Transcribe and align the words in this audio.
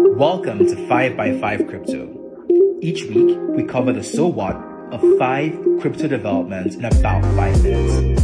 Welcome 0.00 0.60
to 0.60 0.76
5x5 0.76 1.68
Crypto. 1.68 2.78
Each 2.80 3.02
week, 3.02 3.36
we 3.48 3.64
cover 3.64 3.92
the 3.92 4.04
so 4.04 4.28
what 4.28 4.54
of 4.92 5.02
five 5.18 5.58
crypto 5.80 6.06
developments 6.06 6.76
in 6.76 6.84
about 6.84 7.24
five 7.34 7.60
minutes. 7.64 8.22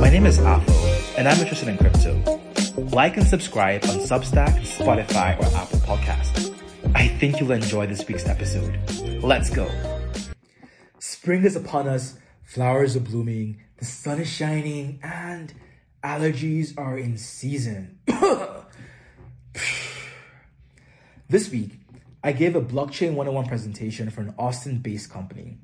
My 0.00 0.10
name 0.10 0.26
is 0.26 0.40
Afo, 0.40 0.72
and 1.16 1.28
I'm 1.28 1.38
interested 1.38 1.68
in 1.68 1.78
crypto. 1.78 2.40
Like 2.96 3.16
and 3.16 3.24
subscribe 3.24 3.84
on 3.84 4.00
Substack, 4.00 4.62
Spotify, 4.62 5.38
or 5.38 5.44
Apple 5.56 5.78
Podcasts. 5.78 6.52
I 6.96 7.06
think 7.06 7.38
you'll 7.38 7.52
enjoy 7.52 7.86
this 7.86 8.04
week's 8.08 8.26
episode. 8.26 8.76
Let's 9.22 9.48
go. 9.48 9.70
Spring 10.98 11.44
is 11.44 11.54
upon 11.54 11.86
us, 11.86 12.18
flowers 12.42 12.96
are 12.96 13.00
blooming, 13.00 13.60
the 13.78 13.84
sun 13.84 14.18
is 14.20 14.28
shining, 14.28 14.98
and 15.04 15.54
allergies 16.02 16.76
are 16.76 16.98
in 16.98 17.16
season. 17.16 18.00
this 21.32 21.50
week, 21.50 21.80
I 22.22 22.32
gave 22.32 22.54
a 22.54 22.60
Blockchain 22.60 23.14
101 23.14 23.46
presentation 23.46 24.10
for 24.10 24.20
an 24.20 24.34
Austin 24.38 24.80
based 24.80 25.08
company. 25.08 25.56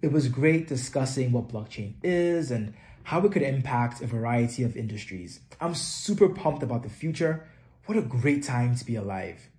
It 0.00 0.10
was 0.12 0.28
great 0.28 0.66
discussing 0.66 1.30
what 1.30 1.48
blockchain 1.48 1.96
is 2.02 2.50
and 2.50 2.72
how 3.02 3.20
it 3.26 3.30
could 3.30 3.42
impact 3.42 4.00
a 4.00 4.06
variety 4.06 4.62
of 4.62 4.78
industries. 4.78 5.40
I'm 5.60 5.74
super 5.74 6.30
pumped 6.30 6.62
about 6.62 6.84
the 6.84 6.88
future. 6.88 7.46
What 7.84 7.98
a 7.98 8.02
great 8.02 8.42
time 8.42 8.74
to 8.76 8.84
be 8.84 8.96
alive. 8.96 9.50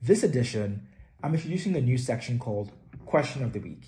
This 0.00 0.22
edition, 0.22 0.88
I'm 1.22 1.34
introducing 1.34 1.76
a 1.76 1.82
new 1.82 1.98
section 1.98 2.38
called 2.38 2.72
Question 3.04 3.44
of 3.44 3.52
the 3.52 3.60
Week. 3.60 3.82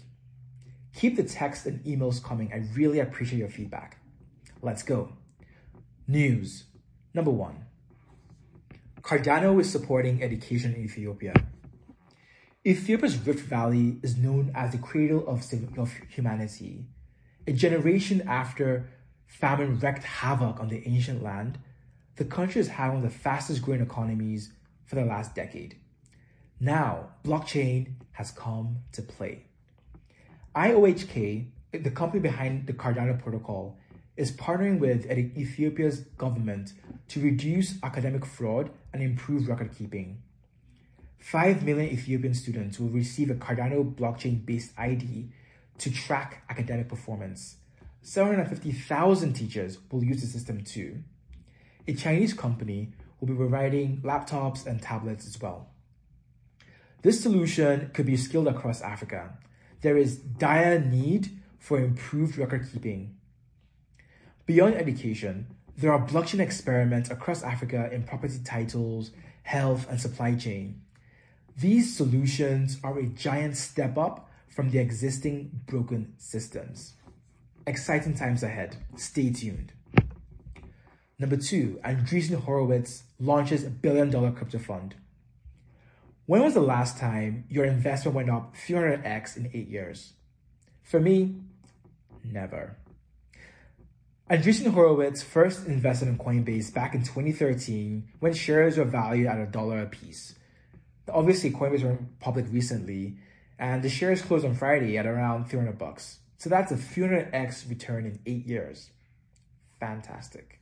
Keep 0.94 1.16
the 1.16 1.24
text 1.24 1.64
and 1.64 1.82
emails 1.84 2.22
coming. 2.22 2.52
I 2.52 2.68
really 2.76 3.00
appreciate 3.00 3.38
your 3.38 3.48
feedback. 3.48 4.02
Let's 4.60 4.82
go. 4.82 5.14
News. 6.06 6.64
Number 7.14 7.30
one 7.30 7.67
Cardano 9.02 9.60
is 9.60 9.70
supporting 9.70 10.22
education 10.22 10.74
in 10.74 10.82
Ethiopia. 10.82 11.34
Ethiopia's 12.66 13.16
Rift 13.26 13.40
Valley 13.40 13.98
is 14.02 14.16
known 14.16 14.50
as 14.54 14.72
the 14.72 14.78
cradle 14.78 15.26
of, 15.26 15.44
of 15.78 15.92
humanity. 16.08 16.84
A 17.46 17.52
generation 17.52 18.22
after 18.26 18.90
famine 19.26 19.78
wreaked 19.78 20.02
havoc 20.02 20.60
on 20.60 20.68
the 20.68 20.86
ancient 20.86 21.22
land, 21.22 21.58
the 22.16 22.24
country 22.24 22.60
has 22.60 22.68
had 22.68 22.88
one 22.88 22.96
of 22.96 23.02
the 23.04 23.18
fastest 23.18 23.62
growing 23.62 23.80
economies 23.80 24.52
for 24.84 24.96
the 24.96 25.04
last 25.04 25.34
decade. 25.34 25.76
Now, 26.60 27.10
blockchain 27.24 27.94
has 28.12 28.32
come 28.32 28.78
to 28.92 29.02
play. 29.02 29.44
IOHK, 30.56 31.46
the 31.70 31.90
company 31.90 32.20
behind 32.20 32.66
the 32.66 32.72
Cardano 32.72 33.22
protocol, 33.22 33.78
is 34.18 34.32
partnering 34.32 34.80
with 34.80 35.06
Ethiopia's 35.10 36.00
government 36.18 36.72
to 37.06 37.20
reduce 37.20 37.82
academic 37.84 38.26
fraud 38.26 38.70
and 38.92 39.00
improve 39.00 39.48
record 39.48 39.70
keeping. 39.78 40.20
5 41.18 41.62
million 41.62 41.90
Ethiopian 41.92 42.34
students 42.34 42.80
will 42.80 42.88
receive 42.88 43.30
a 43.30 43.34
Cardano 43.34 43.94
blockchain 43.94 44.44
based 44.44 44.72
ID 44.76 45.28
to 45.78 45.90
track 45.92 46.42
academic 46.50 46.88
performance. 46.88 47.56
750,000 48.02 49.34
teachers 49.34 49.78
will 49.90 50.02
use 50.02 50.20
the 50.20 50.26
system 50.26 50.64
too. 50.64 51.04
A 51.86 51.94
Chinese 51.94 52.34
company 52.34 52.92
will 53.20 53.28
be 53.28 53.34
providing 53.34 54.00
laptops 54.02 54.66
and 54.66 54.82
tablets 54.82 55.26
as 55.26 55.40
well. 55.40 55.68
This 57.02 57.22
solution 57.22 57.90
could 57.94 58.06
be 58.06 58.16
scaled 58.16 58.48
across 58.48 58.82
Africa. 58.82 59.38
There 59.82 59.96
is 59.96 60.16
dire 60.16 60.80
need 60.80 61.38
for 61.60 61.78
improved 61.78 62.36
record 62.36 62.68
keeping. 62.72 63.17
Beyond 64.48 64.76
education, 64.76 65.46
there 65.76 65.92
are 65.92 66.00
blockchain 66.08 66.40
experiments 66.40 67.10
across 67.10 67.42
Africa 67.42 67.90
in 67.92 68.04
property 68.04 68.38
titles, 68.42 69.10
health, 69.42 69.86
and 69.90 70.00
supply 70.00 70.36
chain. 70.36 70.80
These 71.54 71.94
solutions 71.94 72.78
are 72.82 72.98
a 72.98 73.04
giant 73.04 73.58
step 73.58 73.98
up 73.98 74.30
from 74.48 74.70
the 74.70 74.78
existing 74.78 75.50
broken 75.66 76.14
systems. 76.16 76.94
Exciting 77.66 78.14
times 78.14 78.42
ahead. 78.42 78.78
Stay 78.96 79.28
tuned. 79.30 79.74
Number 81.18 81.36
two, 81.36 81.78
Andreessen 81.84 82.42
Horowitz 82.42 83.02
launches 83.20 83.64
a 83.64 83.70
billion 83.70 84.08
dollar 84.08 84.30
crypto 84.30 84.58
fund. 84.58 84.94
When 86.24 86.42
was 86.42 86.54
the 86.54 86.62
last 86.62 86.96
time 86.96 87.44
your 87.50 87.66
investment 87.66 88.14
went 88.14 88.30
up 88.30 88.54
300x 88.56 89.36
in 89.36 89.50
eight 89.52 89.68
years? 89.68 90.14
For 90.82 91.00
me, 91.00 91.34
never. 92.24 92.78
Andreessen 94.30 94.74
Horowitz 94.74 95.22
first 95.22 95.66
invested 95.66 96.06
in 96.06 96.18
Coinbase 96.18 96.74
back 96.74 96.94
in 96.94 97.00
2013 97.00 98.06
when 98.20 98.34
shares 98.34 98.76
were 98.76 98.84
valued 98.84 99.26
at 99.26 99.40
a 99.40 99.46
dollar 99.46 99.80
a 99.80 99.86
piece. 99.86 100.34
Obviously, 101.10 101.50
Coinbase 101.50 101.82
went 101.82 102.20
public 102.20 102.44
recently, 102.50 103.16
and 103.58 103.82
the 103.82 103.88
shares 103.88 104.20
closed 104.20 104.44
on 104.44 104.54
Friday 104.54 104.98
at 104.98 105.06
around 105.06 105.46
300 105.46 105.78
bucks. 105.78 106.18
So 106.36 106.50
that's 106.50 106.70
a 106.70 106.76
300x 106.76 107.70
return 107.70 108.04
in 108.04 108.18
eight 108.26 108.46
years. 108.46 108.90
Fantastic. 109.80 110.60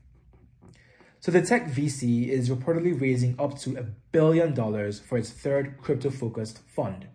So 1.19 1.33
the 1.33 1.43
tech 1.43 1.67
VC 1.67 2.29
is 2.29 2.49
reportedly 2.49 3.01
raising 3.01 3.35
up 3.37 3.59
to 3.61 3.77
a 3.79 3.83
billion 4.13 4.55
dollars 4.55 5.01
for 5.01 5.19
its 5.19 5.31
third 5.31 5.79
crypto-focused 5.83 6.59
fund. 6.69 7.09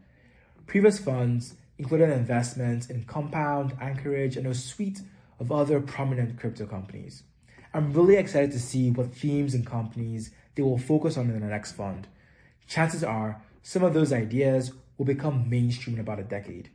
Previous 0.67 0.99
funds 0.99 1.53
included 1.77 2.09
investments 2.09 2.89
in 2.89 3.05
Compound, 3.05 3.73
Anchorage, 3.79 4.35
and 4.35 4.45
a 4.47 4.53
suite 4.53 4.99
of 5.41 5.51
other 5.51 5.81
prominent 5.81 6.39
crypto 6.39 6.67
companies. 6.67 7.23
I'm 7.73 7.91
really 7.93 8.15
excited 8.15 8.51
to 8.51 8.59
see 8.59 8.91
what 8.91 9.15
themes 9.15 9.55
and 9.55 9.65
companies 9.65 10.29
they 10.55 10.61
will 10.61 10.77
focus 10.77 11.17
on 11.17 11.31
in 11.31 11.39
the 11.39 11.47
next 11.47 11.71
fund. 11.71 12.07
Chances 12.67 13.03
are 13.03 13.41
some 13.63 13.83
of 13.83 13.95
those 13.95 14.13
ideas 14.13 14.71
will 14.97 15.05
become 15.05 15.49
mainstream 15.49 15.95
in 15.95 16.01
about 16.01 16.19
a 16.19 16.23
decade. 16.23 16.69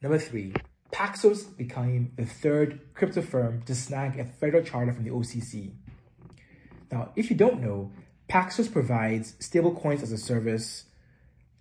Number 0.00 0.18
three, 0.18 0.54
Paxos 0.92 1.56
became 1.56 2.12
the 2.14 2.24
third 2.24 2.80
crypto 2.94 3.20
firm 3.20 3.62
to 3.62 3.74
snag 3.74 4.18
a 4.20 4.24
federal 4.24 4.62
charter 4.62 4.92
from 4.92 5.04
the 5.04 5.10
OCC. 5.10 5.72
Now, 6.92 7.10
if 7.16 7.30
you 7.30 7.36
don't 7.36 7.60
know, 7.60 7.90
Paxos 8.28 8.72
provides 8.72 9.32
stablecoins 9.40 10.02
as 10.04 10.12
a 10.12 10.18
service, 10.18 10.84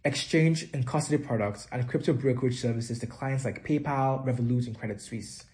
exchange 0.05 0.69
and 0.71 0.85
custody 0.85 1.21
products, 1.21 1.67
and 1.71 1.89
crypto 1.89 2.13
brokerage 2.13 2.61
services 2.61 2.99
to 2.99 3.07
clients 3.07 3.43
like 3.43 3.67
PayPal, 3.67 4.23
Revolut, 4.23 4.67
and 4.67 4.77
Credit 4.77 5.01
Suisse. 5.01 5.45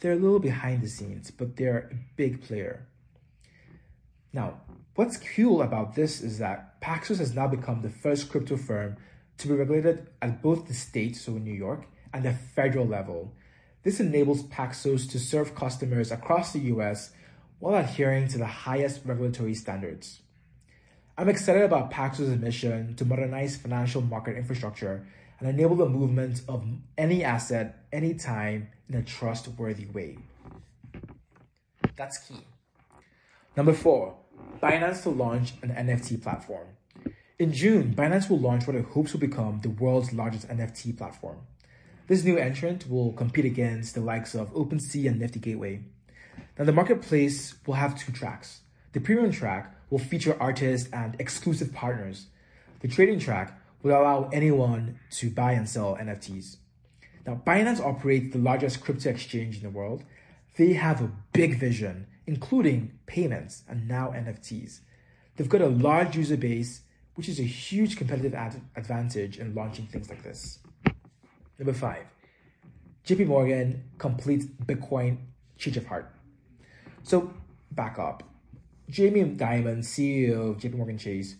They're 0.00 0.12
a 0.12 0.16
little 0.16 0.40
behind 0.40 0.82
the 0.82 0.88
scenes, 0.88 1.30
but 1.30 1.56
they're 1.56 1.88
a 1.90 1.94
big 2.16 2.42
player. 2.42 2.86
Now, 4.32 4.60
what's 4.96 5.16
cool 5.36 5.62
about 5.62 5.94
this 5.94 6.20
is 6.20 6.38
that 6.38 6.80
Paxos 6.80 7.18
has 7.18 7.34
now 7.34 7.46
become 7.46 7.82
the 7.82 7.88
first 7.88 8.28
crypto 8.28 8.56
firm 8.56 8.96
to 9.38 9.48
be 9.48 9.54
regulated 9.54 10.08
at 10.20 10.42
both 10.42 10.66
the 10.66 10.74
state, 10.74 11.16
so 11.16 11.36
in 11.36 11.44
New 11.44 11.54
York, 11.54 11.86
and 12.12 12.24
the 12.24 12.34
federal 12.34 12.86
level. 12.86 13.32
This 13.84 14.00
enables 14.00 14.42
Paxos 14.44 15.08
to 15.10 15.20
serve 15.20 15.54
customers 15.54 16.10
across 16.10 16.52
the 16.52 16.60
US 16.60 17.12
while 17.60 17.76
adhering 17.76 18.26
to 18.28 18.38
the 18.38 18.46
highest 18.46 19.02
regulatory 19.04 19.54
standards. 19.54 20.20
I'm 21.16 21.28
excited 21.28 21.62
about 21.62 21.92
Paxos' 21.92 22.40
mission 22.40 22.96
to 22.96 23.04
modernize 23.04 23.56
financial 23.56 24.02
market 24.02 24.36
infrastructure 24.36 25.06
and 25.38 25.48
enable 25.48 25.76
the 25.76 25.88
movement 25.88 26.42
of 26.48 26.64
any 26.98 27.22
asset, 27.22 27.84
anytime, 27.92 28.68
in 28.88 28.96
a 28.96 29.02
trustworthy 29.02 29.86
way. 29.86 30.18
That's 31.94 32.18
key. 32.18 32.40
Number 33.56 33.72
four, 33.72 34.16
Binance 34.60 35.04
to 35.04 35.10
launch 35.10 35.52
an 35.62 35.68
NFT 35.70 36.20
platform. 36.20 36.66
In 37.38 37.52
June, 37.52 37.94
Binance 37.94 38.28
will 38.28 38.40
launch 38.40 38.66
what 38.66 38.74
it 38.74 38.84
hopes 38.86 39.12
will 39.12 39.20
become 39.20 39.60
the 39.60 39.70
world's 39.70 40.12
largest 40.12 40.48
NFT 40.48 40.98
platform. 40.98 41.38
This 42.08 42.24
new 42.24 42.38
entrant 42.38 42.90
will 42.90 43.12
compete 43.12 43.44
against 43.44 43.94
the 43.94 44.00
likes 44.00 44.34
of 44.34 44.52
OpenSea 44.52 45.06
and 45.06 45.20
Nifty 45.20 45.38
Gateway. 45.38 45.84
Now, 46.58 46.64
the 46.64 46.72
marketplace 46.72 47.54
will 47.66 47.74
have 47.74 47.96
two 47.96 48.10
tracks. 48.10 48.62
The 48.92 49.00
premium 49.00 49.30
track 49.30 49.73
will 49.94 50.00
feature 50.00 50.36
artists 50.40 50.90
and 50.92 51.14
exclusive 51.20 51.72
partners. 51.72 52.26
The 52.80 52.88
trading 52.88 53.20
track 53.20 53.56
will 53.80 53.92
allow 53.92 54.28
anyone 54.32 54.98
to 55.12 55.30
buy 55.30 55.52
and 55.52 55.68
sell 55.68 55.96
NFTs. 55.96 56.56
Now, 57.24 57.40
Binance 57.46 57.78
operates 57.78 58.32
the 58.32 58.40
largest 58.40 58.80
crypto 58.80 59.10
exchange 59.10 59.58
in 59.58 59.62
the 59.62 59.70
world. 59.70 60.02
They 60.56 60.72
have 60.72 61.00
a 61.00 61.12
big 61.32 61.60
vision, 61.60 62.08
including 62.26 62.98
payments 63.06 63.62
and 63.68 63.86
now 63.86 64.08
NFTs. 64.08 64.80
They've 65.36 65.48
got 65.48 65.60
a 65.60 65.68
large 65.68 66.16
user 66.16 66.36
base, 66.36 66.80
which 67.14 67.28
is 67.28 67.38
a 67.38 67.44
huge 67.44 67.96
competitive 67.96 68.34
ad- 68.34 68.62
advantage 68.74 69.38
in 69.38 69.54
launching 69.54 69.86
things 69.86 70.08
like 70.08 70.24
this. 70.24 70.58
Number 71.56 71.72
five, 71.72 72.02
JP 73.06 73.28
Morgan 73.28 73.84
completes 73.98 74.44
Bitcoin 74.44 75.18
change 75.56 75.76
of 75.76 75.86
heart. 75.86 76.12
So 77.04 77.32
back 77.70 78.00
up. 78.00 78.33
Jamie 78.90 79.24
Dimon, 79.24 79.78
CEO 79.78 80.50
of 80.50 80.58
JP 80.58 80.74
Morgan 80.74 80.98
Chase, 80.98 81.36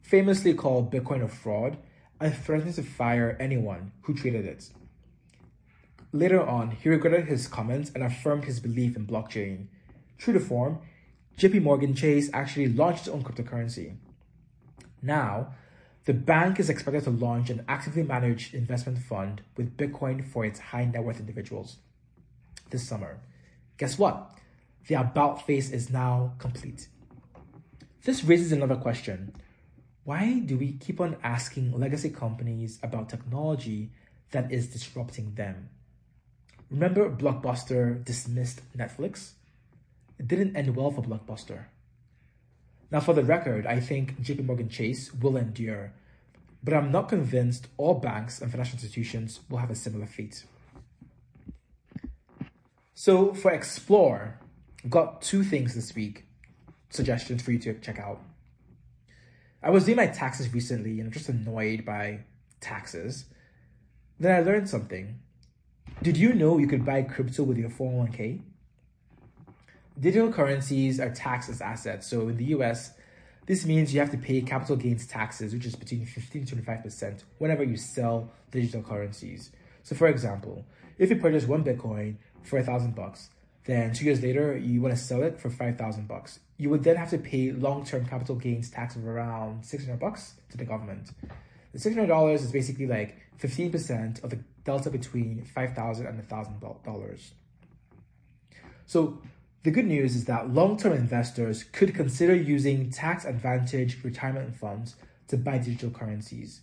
famously 0.00 0.54
called 0.54 0.92
Bitcoin 0.92 1.24
a 1.24 1.28
fraud 1.28 1.76
and 2.20 2.34
threatened 2.34 2.74
to 2.74 2.82
fire 2.82 3.36
anyone 3.40 3.92
who 4.02 4.14
traded 4.14 4.44
it. 4.44 4.70
Later 6.12 6.40
on, 6.40 6.70
he 6.70 6.88
regretted 6.88 7.26
his 7.26 7.48
comments 7.48 7.90
and 7.94 8.04
affirmed 8.04 8.44
his 8.44 8.60
belief 8.60 8.96
in 8.96 9.06
blockchain. 9.06 9.66
True 10.18 10.32
to 10.34 10.40
form, 10.40 10.78
JP 11.36 11.62
Morgan 11.62 11.94
Chase 11.94 12.30
actually 12.32 12.68
launched 12.68 13.00
its 13.00 13.08
own 13.08 13.24
cryptocurrency. 13.24 13.96
Now, 15.02 15.54
the 16.04 16.14
bank 16.14 16.60
is 16.60 16.70
expected 16.70 17.02
to 17.04 17.10
launch 17.10 17.50
an 17.50 17.64
actively 17.66 18.04
managed 18.04 18.54
investment 18.54 18.98
fund 18.98 19.42
with 19.56 19.76
Bitcoin 19.76 20.24
for 20.24 20.44
its 20.44 20.60
high 20.60 20.84
net 20.84 21.02
worth 21.02 21.18
individuals 21.18 21.78
this 22.70 22.86
summer. 22.86 23.18
Guess 23.78 23.98
what? 23.98 24.30
The 24.86 24.96
about 24.96 25.46
face 25.46 25.70
is 25.70 25.88
now 25.88 26.34
complete. 26.38 26.88
This 28.02 28.22
raises 28.22 28.52
another 28.52 28.76
question. 28.76 29.34
Why 30.04 30.40
do 30.44 30.58
we 30.58 30.72
keep 30.72 31.00
on 31.00 31.16
asking 31.22 31.72
legacy 31.72 32.10
companies 32.10 32.78
about 32.82 33.08
technology 33.08 33.92
that 34.32 34.52
is 34.52 34.66
disrupting 34.66 35.36
them? 35.36 35.70
Remember 36.70 37.08
Blockbuster 37.08 38.04
dismissed 38.04 38.60
Netflix? 38.76 39.32
It 40.18 40.28
didn't 40.28 40.54
end 40.54 40.76
well 40.76 40.90
for 40.90 41.02
Blockbuster. 41.02 41.64
Now, 42.90 43.00
for 43.00 43.14
the 43.14 43.24
record, 43.24 43.66
I 43.66 43.80
think 43.80 44.20
JP 44.20 44.44
Morgan 44.44 44.68
Chase 44.68 45.14
will 45.14 45.38
endure, 45.38 45.92
but 46.62 46.74
I'm 46.74 46.92
not 46.92 47.08
convinced 47.08 47.68
all 47.78 47.94
banks 47.94 48.40
and 48.40 48.50
financial 48.50 48.74
institutions 48.74 49.40
will 49.48 49.58
have 49.58 49.70
a 49.70 49.74
similar 49.74 50.06
fate. 50.06 50.44
So, 52.94 53.32
for 53.32 53.50
Explore, 53.50 54.38
got 54.88 55.22
two 55.22 55.42
things 55.42 55.74
this 55.74 55.94
week, 55.94 56.24
suggestions 56.90 57.42
for 57.42 57.52
you 57.52 57.58
to 57.60 57.74
check 57.74 57.98
out. 57.98 58.20
I 59.62 59.70
was 59.70 59.84
doing 59.84 59.96
my 59.96 60.06
taxes 60.06 60.52
recently 60.52 61.00
and 61.00 61.06
I'm 61.06 61.12
just 61.12 61.28
annoyed 61.28 61.84
by 61.84 62.20
taxes. 62.60 63.24
Then 64.20 64.34
I 64.34 64.40
learned 64.40 64.68
something. 64.68 65.20
Did 66.02 66.16
you 66.16 66.34
know 66.34 66.58
you 66.58 66.66
could 66.66 66.84
buy 66.84 67.02
crypto 67.02 67.44
with 67.44 67.56
your 67.56 67.70
401k? 67.70 68.40
Digital 69.98 70.32
currencies 70.32 71.00
are 71.00 71.10
taxed 71.10 71.48
as 71.48 71.60
assets. 71.60 72.06
So 72.08 72.28
in 72.28 72.36
the 72.36 72.44
US, 72.56 72.92
this 73.46 73.64
means 73.64 73.94
you 73.94 74.00
have 74.00 74.10
to 74.10 74.18
pay 74.18 74.40
capital 74.42 74.76
gains 74.76 75.06
taxes, 75.06 75.54
which 75.54 75.66
is 75.66 75.76
between 75.76 76.04
15 76.04 76.46
to 76.46 76.56
25% 76.56 77.24
whenever 77.38 77.62
you 77.64 77.76
sell 77.76 78.30
digital 78.50 78.82
currencies. 78.82 79.50
So 79.82 79.94
for 79.94 80.08
example, 80.08 80.64
if 80.98 81.10
you 81.10 81.16
purchase 81.16 81.46
one 81.46 81.64
Bitcoin 81.64 82.16
for 82.42 82.58
a 82.58 82.62
thousand 82.62 82.94
bucks, 82.94 83.30
then 83.64 83.92
two 83.92 84.04
years 84.04 84.22
later 84.22 84.56
you 84.56 84.80
want 84.80 84.94
to 84.94 85.00
sell 85.00 85.22
it 85.22 85.40
for 85.40 85.50
five 85.50 85.78
thousand 85.78 86.08
bucks. 86.08 86.40
You 86.56 86.70
would 86.70 86.84
then 86.84 86.96
have 86.96 87.10
to 87.10 87.18
pay 87.18 87.52
long-term 87.52 88.06
capital 88.06 88.36
gains 88.36 88.70
tax 88.70 88.96
of 88.96 89.06
around 89.06 89.64
six 89.64 89.84
hundred 89.84 90.00
bucks 90.00 90.34
to 90.50 90.56
the 90.56 90.64
government. 90.64 91.10
The 91.72 91.78
six 91.78 91.94
hundred 91.94 92.08
dollars 92.08 92.42
is 92.42 92.52
basically 92.52 92.86
like 92.86 93.16
fifteen 93.38 93.72
percent 93.72 94.22
of 94.22 94.30
the 94.30 94.38
delta 94.64 94.90
between 94.90 95.44
five 95.44 95.74
thousand 95.74 96.06
and 96.06 96.18
a 96.20 96.22
thousand 96.22 96.60
dollars. 96.84 97.32
So 98.86 99.20
the 99.62 99.70
good 99.70 99.86
news 99.86 100.14
is 100.14 100.26
that 100.26 100.52
long-term 100.52 100.92
investors 100.92 101.64
could 101.64 101.94
consider 101.94 102.34
using 102.34 102.90
tax-advantaged 102.90 104.04
retirement 104.04 104.54
funds 104.54 104.96
to 105.28 105.38
buy 105.38 105.56
digital 105.56 105.90
currencies. 105.90 106.60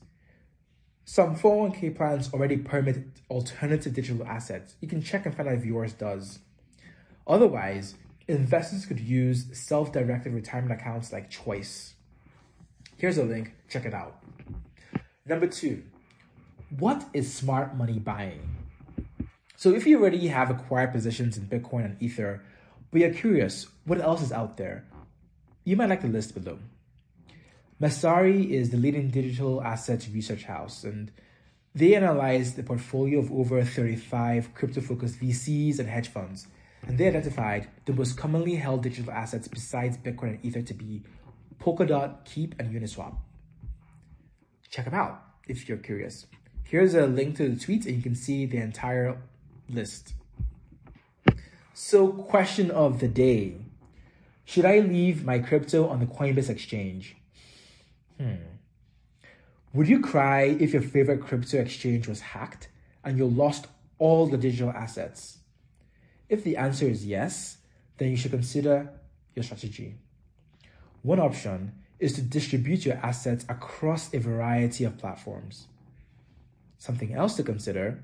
Some 1.03 1.35
401k 1.35 1.95
plans 1.95 2.31
already 2.31 2.57
permit 2.57 3.03
alternative 3.29 3.95
digital 3.95 4.25
assets. 4.25 4.75
You 4.81 4.87
can 4.87 5.01
check 5.01 5.25
and 5.25 5.35
find 5.35 5.49
out 5.49 5.55
if 5.55 5.65
yours 5.65 5.93
does. 5.93 6.39
Otherwise, 7.27 7.95
investors 8.27 8.85
could 8.85 8.99
use 8.99 9.45
self-directed 9.53 10.33
retirement 10.33 10.79
accounts 10.79 11.11
like 11.11 11.29
Choice. 11.29 11.93
Here's 12.97 13.17
a 13.17 13.23
link, 13.23 13.53
check 13.69 13.85
it 13.85 13.93
out. 13.93 14.21
Number 15.25 15.47
two, 15.47 15.83
what 16.77 17.05
is 17.13 17.33
smart 17.33 17.75
money 17.75 17.99
buying? 17.99 18.57
So 19.55 19.73
if 19.73 19.85
you 19.85 19.99
already 19.99 20.27
have 20.27 20.49
acquired 20.49 20.91
positions 20.91 21.37
in 21.37 21.45
Bitcoin 21.45 21.85
and 21.85 22.01
Ether, 22.01 22.43
but 22.89 23.01
you're 23.01 23.13
curious 23.13 23.67
what 23.85 24.01
else 24.01 24.21
is 24.21 24.31
out 24.31 24.57
there, 24.57 24.85
you 25.63 25.75
might 25.75 25.89
like 25.89 26.01
the 26.01 26.07
list 26.07 26.33
below. 26.33 26.57
Messari 27.81 28.49
is 28.49 28.69
the 28.69 28.77
leading 28.77 29.09
digital 29.09 29.61
assets 29.63 30.07
research 30.09 30.43
house, 30.43 30.83
and 30.83 31.11
they 31.73 31.95
analyzed 31.95 32.55
the 32.55 32.63
portfolio 32.63 33.19
of 33.19 33.31
over 33.31 33.63
35 33.63 34.53
crypto 34.53 34.81
focused 34.81 35.19
VCs 35.19 35.79
and 35.79 35.89
hedge 35.89 36.07
funds. 36.07 36.47
And 36.87 36.97
they 36.97 37.07
identified 37.07 37.67
the 37.85 37.93
most 37.93 38.17
commonly 38.17 38.55
held 38.55 38.83
digital 38.83 39.11
assets 39.11 39.47
besides 39.47 39.97
Bitcoin 39.97 40.35
and 40.35 40.45
Ether 40.45 40.61
to 40.61 40.73
be 40.73 41.03
Polkadot, 41.59 42.25
Keep, 42.25 42.55
and 42.59 42.73
Uniswap. 42.73 43.15
Check 44.69 44.85
them 44.85 44.93
out 44.93 45.21
if 45.47 45.69
you're 45.69 45.77
curious. 45.77 46.25
Here's 46.63 46.95
a 46.95 47.05
link 47.05 47.35
to 47.37 47.49
the 47.49 47.59
tweet, 47.59 47.85
and 47.85 47.97
you 47.97 48.01
can 48.01 48.15
see 48.15 48.45
the 48.45 48.57
entire 48.57 49.17
list. 49.69 50.13
So, 51.73 52.07
question 52.07 52.71
of 52.71 52.99
the 52.99 53.07
day 53.07 53.57
Should 54.45 54.65
I 54.65 54.79
leave 54.79 55.25
my 55.25 55.39
crypto 55.39 55.87
on 55.87 55.99
the 55.99 56.05
Coinbase 56.05 56.49
exchange? 56.49 57.17
Hmm. 58.17 58.35
Would 59.73 59.87
you 59.87 59.99
cry 59.99 60.43
if 60.43 60.73
your 60.73 60.81
favorite 60.81 61.21
crypto 61.21 61.57
exchange 61.57 62.07
was 62.07 62.21
hacked 62.21 62.69
and 63.03 63.17
you 63.17 63.25
lost 63.25 63.67
all 63.99 64.27
the 64.27 64.37
digital 64.37 64.69
assets? 64.71 65.37
If 66.31 66.45
the 66.45 66.55
answer 66.55 66.87
is 66.87 67.05
yes, 67.05 67.57
then 67.97 68.09
you 68.09 68.15
should 68.15 68.31
consider 68.31 68.89
your 69.35 69.43
strategy. 69.43 69.95
One 71.01 71.19
option 71.19 71.73
is 71.99 72.13
to 72.13 72.21
distribute 72.21 72.85
your 72.85 72.95
assets 73.03 73.43
across 73.49 74.13
a 74.13 74.19
variety 74.19 74.85
of 74.85 74.97
platforms. 74.97 75.67
Something 76.77 77.13
else 77.13 77.35
to 77.35 77.43
consider 77.43 78.01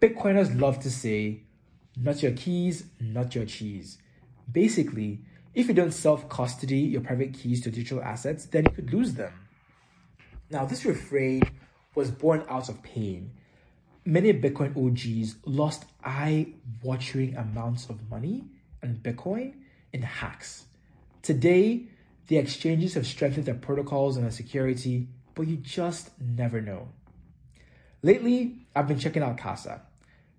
Bitcoiners 0.00 0.60
love 0.60 0.80
to 0.80 0.90
say, 0.90 1.42
not 1.96 2.24
your 2.24 2.32
keys, 2.32 2.84
not 3.00 3.36
your 3.36 3.44
cheese. 3.44 3.98
Basically, 4.50 5.20
if 5.54 5.68
you 5.68 5.74
don't 5.74 5.92
self 5.92 6.28
custody 6.28 6.78
your 6.78 7.02
private 7.02 7.34
keys 7.34 7.60
to 7.62 7.70
digital 7.70 8.02
assets, 8.02 8.46
then 8.46 8.64
you 8.64 8.70
could 8.72 8.92
lose 8.92 9.14
them. 9.14 9.32
Now, 10.50 10.64
this 10.64 10.84
refrain 10.84 11.42
was 11.94 12.10
born 12.10 12.44
out 12.48 12.68
of 12.68 12.82
pain. 12.82 13.30
Many 14.08 14.32
Bitcoin 14.32 14.74
OGs 14.74 15.36
lost 15.44 15.84
eye 16.02 16.54
watering 16.82 17.36
amounts 17.36 17.90
of 17.90 18.08
money 18.08 18.46
and 18.80 19.02
Bitcoin 19.02 19.52
in 19.92 20.00
hacks. 20.00 20.64
Today, 21.20 21.88
the 22.28 22.38
exchanges 22.38 22.94
have 22.94 23.06
strengthened 23.06 23.44
their 23.44 23.54
protocols 23.54 24.16
and 24.16 24.24
their 24.24 24.32
security, 24.32 25.08
but 25.34 25.46
you 25.46 25.58
just 25.58 26.08
never 26.18 26.62
know. 26.62 26.88
Lately, 28.02 28.66
I've 28.74 28.88
been 28.88 28.98
checking 28.98 29.22
out 29.22 29.36
Casa. 29.36 29.82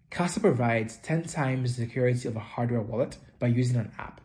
Casa 0.09 0.39
provides 0.39 0.97
10 1.03 1.25
times 1.25 1.75
the 1.75 1.83
security 1.83 2.27
of 2.27 2.35
a 2.35 2.39
hardware 2.39 2.81
wallet 2.81 3.19
by 3.37 3.49
using 3.49 3.77
an 3.77 3.91
app. 3.99 4.19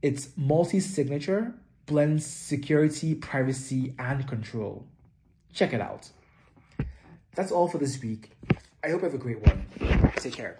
Its 0.00 0.30
multi 0.38 0.80
signature 0.80 1.52
blends 1.84 2.24
security, 2.24 3.14
privacy, 3.14 3.94
and 3.98 4.26
control. 4.26 4.86
Check 5.52 5.74
it 5.74 5.82
out. 5.82 6.08
That's 7.36 7.52
all 7.52 7.68
for 7.68 7.76
this 7.76 8.02
week. 8.02 8.30
I 8.82 8.88
hope 8.88 9.02
you 9.02 9.04
have 9.04 9.14
a 9.14 9.18
great 9.18 9.46
one. 9.46 9.66
Take 10.16 10.34
care. 10.34 10.58